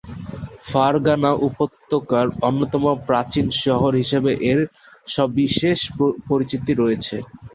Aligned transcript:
Fergana 0.65 1.31
উপত্যকার 1.47 2.25
অন্যতম 2.41 2.83
প্রাচীন 3.07 3.45
শহর 3.63 3.91
হিসেবে 4.01 4.31
এর 4.51 4.59
সবিশেষ 5.07 5.79
পরিচিতি 6.29 6.73
রয়েছে। 6.75 7.15